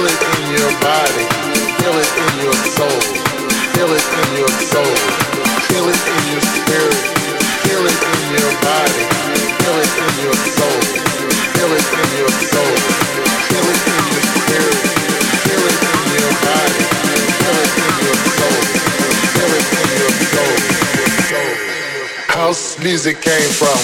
Feel 0.00 0.08
it 0.08 0.24
in 0.32 0.56
your 0.56 0.72
body. 0.80 1.24
Feel 1.76 1.92
it 2.00 2.08
in 2.24 2.34
your 2.40 2.56
soul. 2.72 3.00
Feel 3.76 3.92
it 3.92 4.06
in 4.16 4.28
your 4.40 4.48
soul. 4.72 4.96
Feel 5.68 5.92
it 5.92 6.00
in 6.08 6.22
your 6.32 6.40
spirit. 6.40 7.04
Feel 7.60 7.84
it 7.84 8.00
in 8.00 8.20
your 8.32 8.48
body. 8.64 9.04
Feel 9.60 9.76
it 9.76 9.92
in 10.00 10.14
your 10.24 10.38
soul. 10.56 10.80
Feel 11.52 11.72
it 11.76 11.84
in 12.00 12.08
your 12.16 12.32
soul. 12.48 12.72
Feel 13.44 13.68
it 13.68 13.82
in 13.92 14.00
your 14.08 14.24
spirit. 14.40 14.80
Feel 15.44 15.64
it 15.68 15.80
in 15.84 16.00
your 16.16 16.32
body. 16.48 16.80
Feel 17.36 17.60
it 17.60 17.76
in 17.84 17.92
your 18.00 18.16
soul. 18.40 18.56
Feel 19.36 19.52
it 19.52 19.68
in 19.68 19.88
your 20.00 20.12
soul. 20.32 20.56
House 22.32 22.78
music 22.78 23.20
came 23.20 23.52
from 23.52 23.76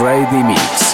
Friday 0.00 0.42
Mix. 0.42 0.89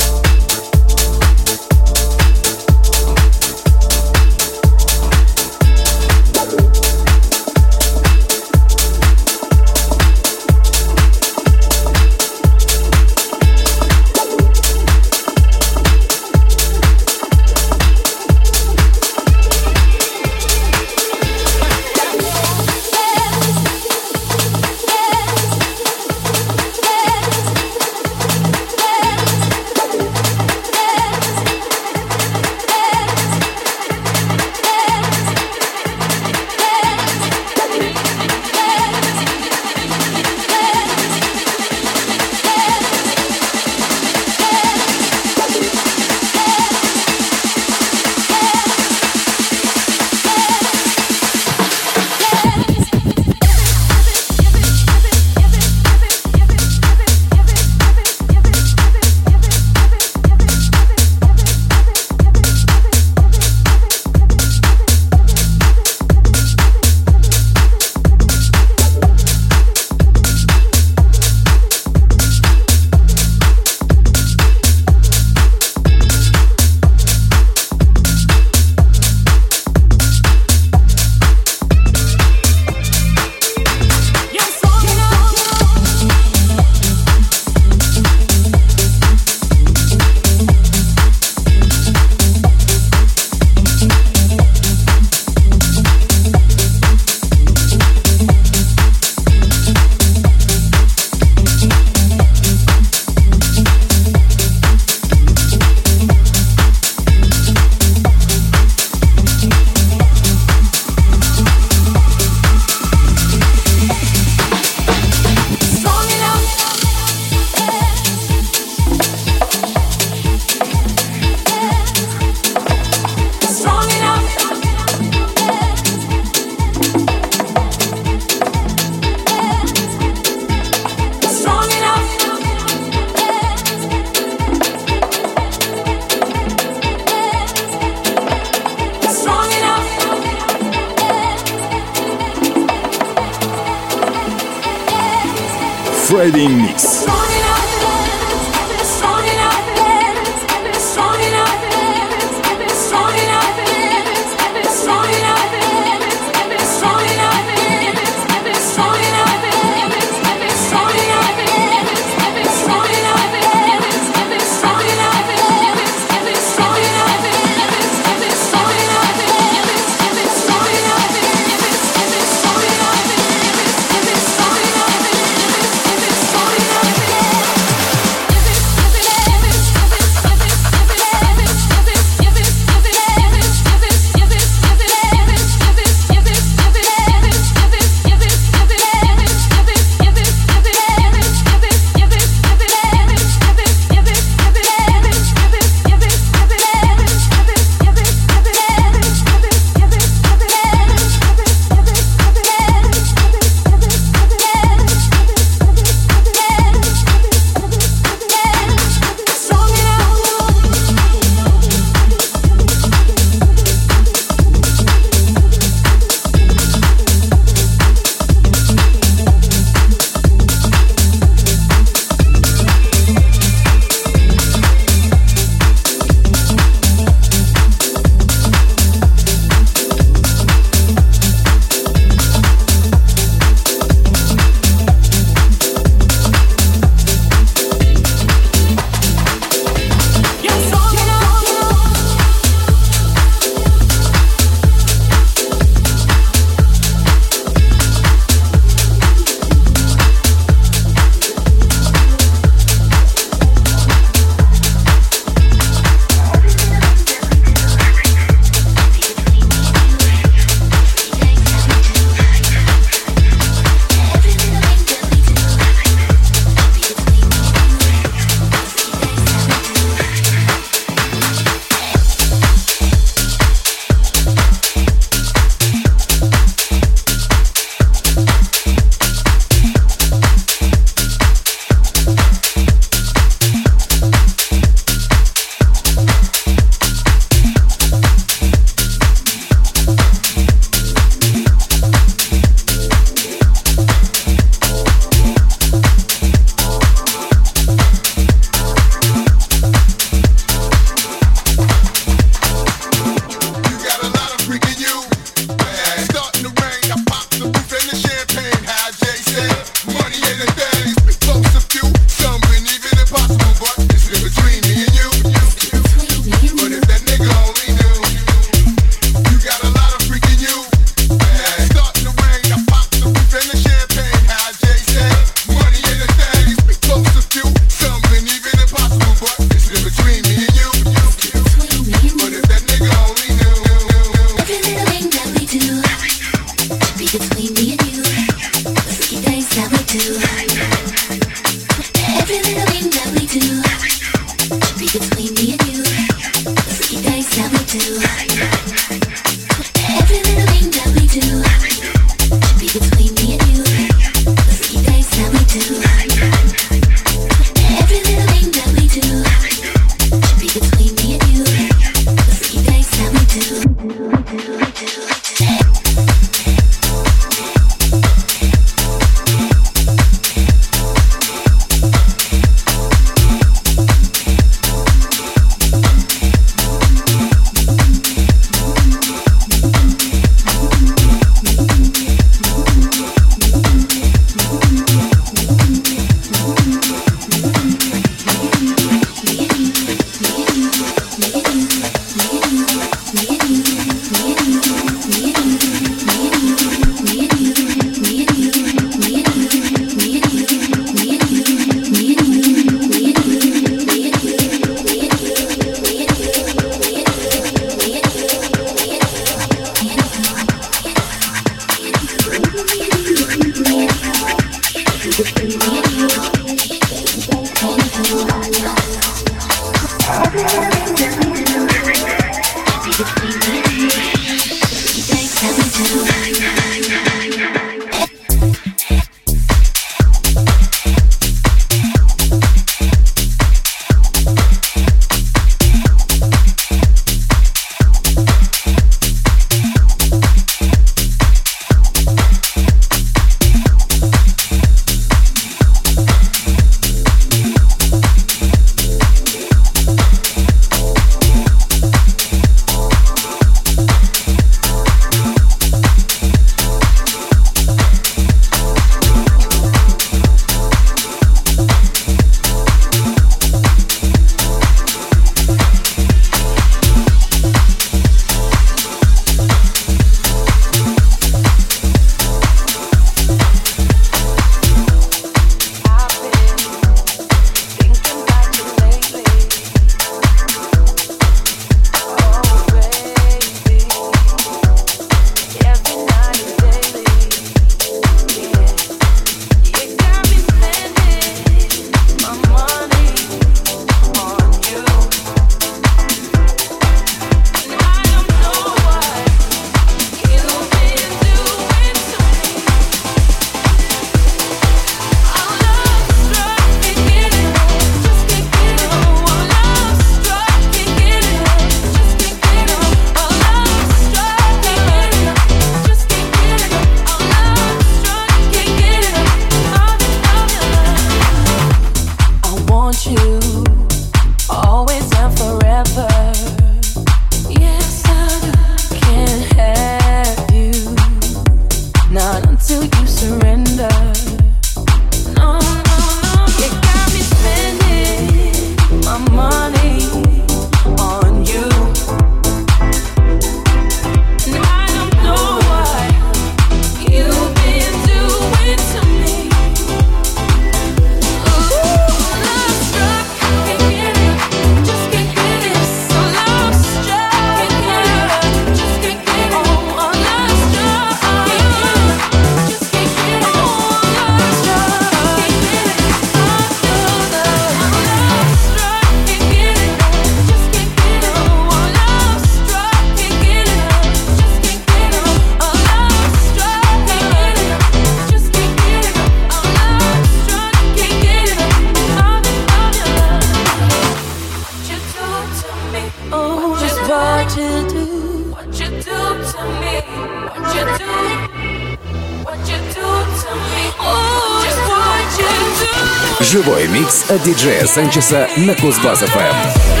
Живой 596.51 596.85
микс 596.89 597.23
от 597.29 597.43
диджея 597.43 597.85
Санчеса 597.85 598.49
на 598.57 598.71
Кузбасс-ФМ. 598.73 600.00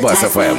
Бас-ФМ. 0.00 0.56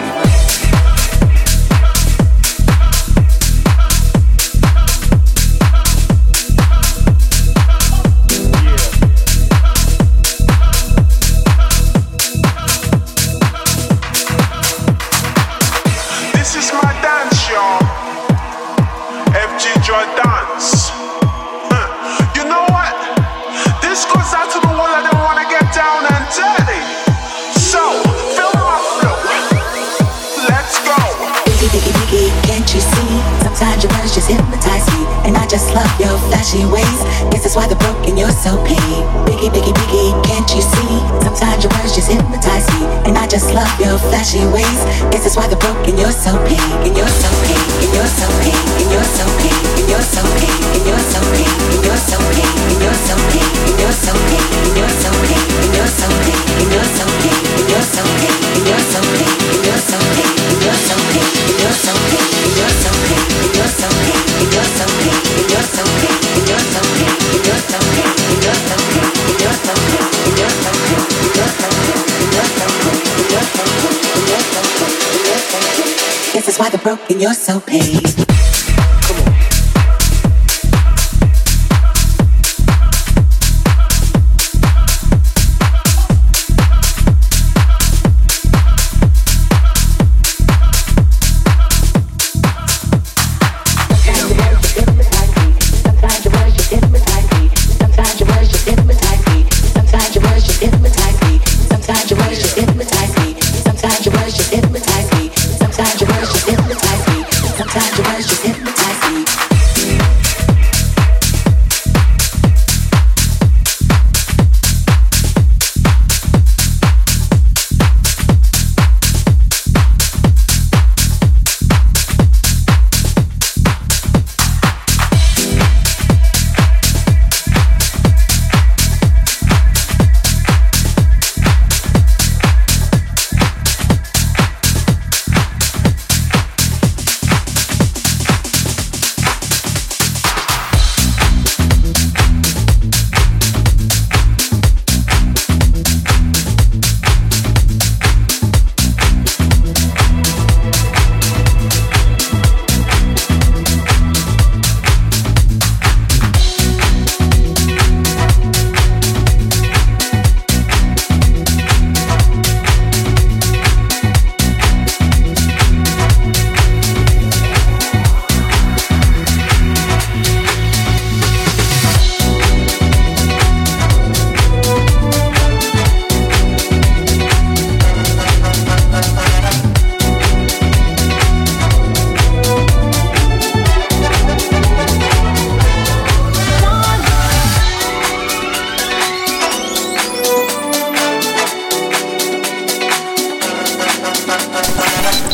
So 77.52 77.60
paid. 77.60 78.31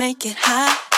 make 0.00 0.24
it 0.24 0.34
hot. 0.34 0.89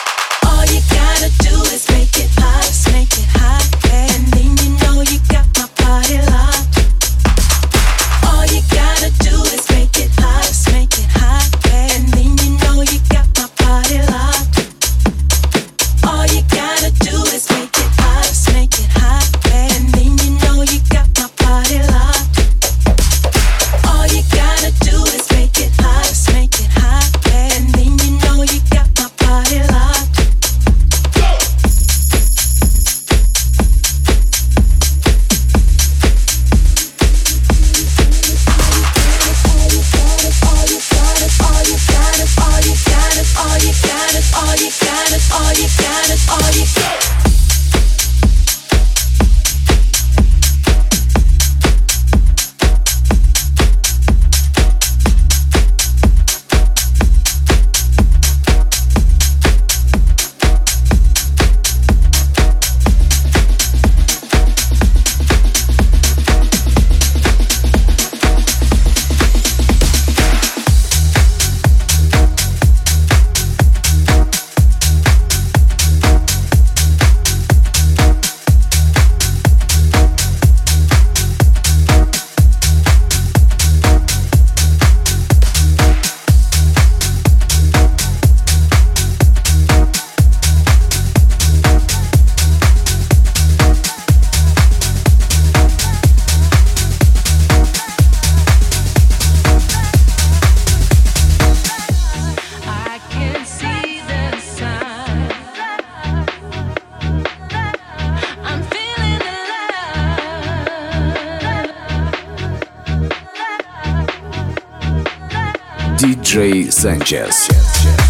Sanchez. 116.22 117.48
to 117.48 118.01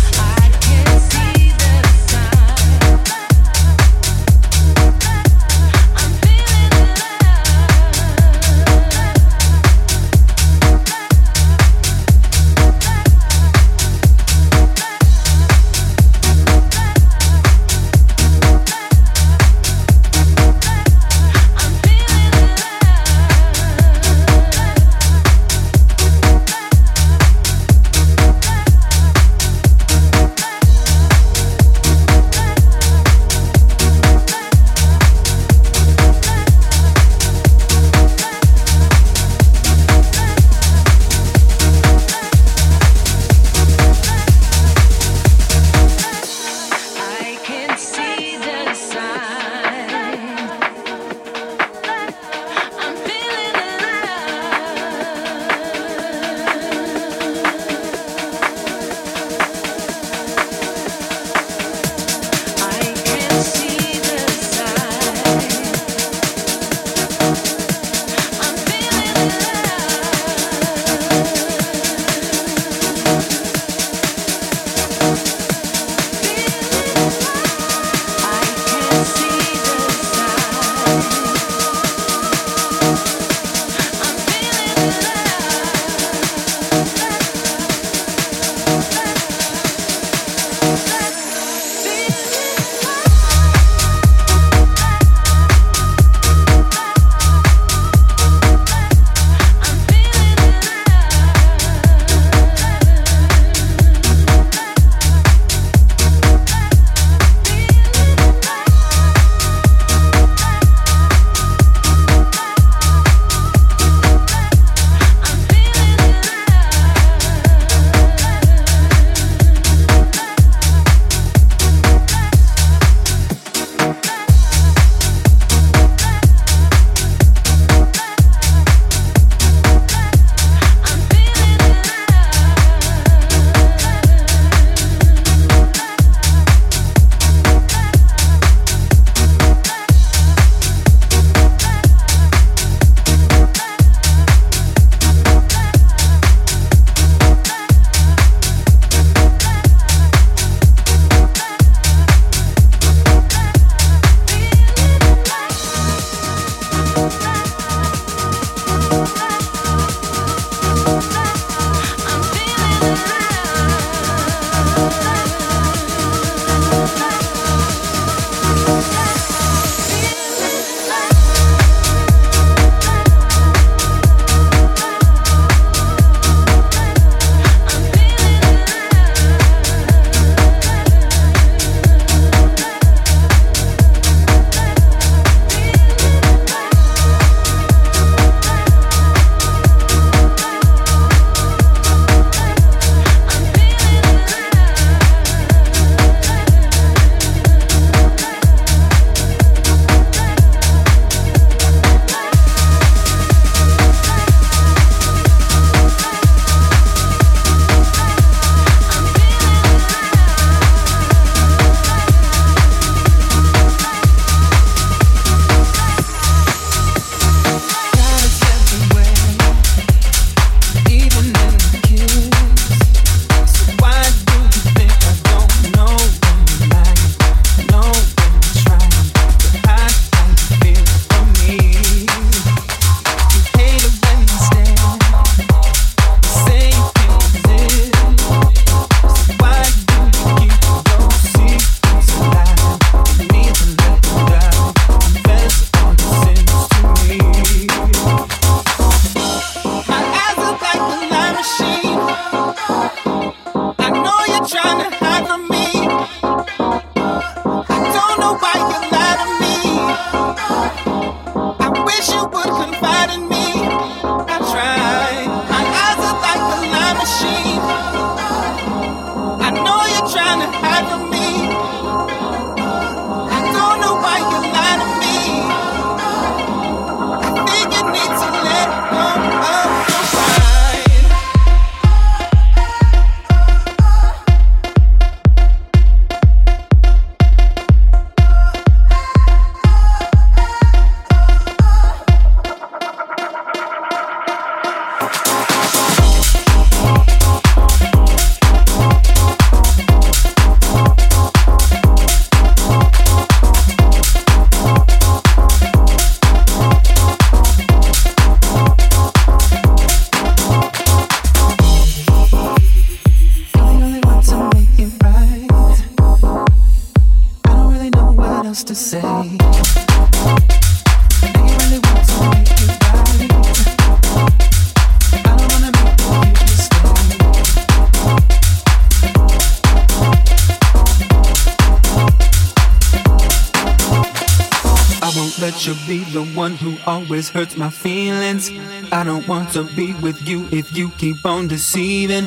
always 337.12 337.30
hurts 337.30 337.58
my 337.58 337.70
feelings. 337.70 338.50
I 338.92 339.04
don't 339.04 339.28
want 339.28 339.52
to 339.52 339.66
be 339.76 339.94
with 339.96 340.28
you 340.28 340.48
if 340.52 340.76
you 340.76 340.90
keep 340.98 341.24
on 341.26 341.48
deceiving 341.50 342.26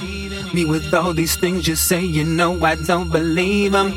me 0.53 0.67
with 0.67 0.93
all 0.93 1.15
these 1.15 1.35
things 1.35 1.67
you 1.67 1.75
say. 1.75 2.05
You 2.05 2.25
know 2.25 2.63
I 2.63 2.75
don't 2.75 3.11
believe 3.11 3.73
them. 3.73 3.89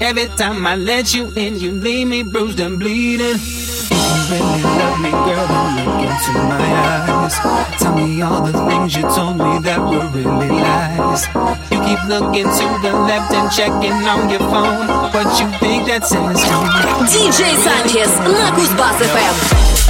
Every 0.00 0.26
time 0.36 0.66
I 0.66 0.76
let 0.76 1.14
you 1.14 1.30
in, 1.36 1.60
you 1.60 1.72
leave 1.72 2.08
me 2.08 2.22
bruised 2.22 2.60
and 2.60 2.78
bleeding. 2.78 3.36
If 3.36 3.90
you 3.90 4.36
really 4.36 4.62
love 4.62 5.00
me, 5.00 5.10
girl, 5.10 5.46
then 5.52 5.68
look 5.76 6.00
into 6.08 6.32
my 6.48 6.64
eyes. 6.86 7.34
Tell 7.78 7.94
me 7.94 8.22
all 8.22 8.40
the 8.40 8.52
things 8.68 8.96
you 8.96 9.02
told 9.02 9.36
me 9.36 9.58
that 9.68 9.80
were 9.80 10.08
really 10.16 10.48
lies. 10.48 11.26
You 11.70 11.78
keep 11.84 12.02
looking 12.08 12.48
to 12.48 12.66
the 12.80 12.92
left 13.04 13.32
and 13.34 13.50
checking 13.52 13.92
on 13.92 14.30
your 14.30 14.40
phone. 14.40 14.88
What 15.12 15.28
you 15.38 15.48
think 15.60 15.86
that 15.88 16.06
says 16.06 16.40
to 16.40 16.56
me? 16.64 16.96
Диджей 17.06 17.56
Санчес 17.58 18.16
на 18.18 18.50
Кузбасс 18.56 19.89